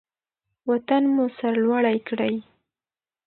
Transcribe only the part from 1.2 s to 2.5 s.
سرلوړی کړئ.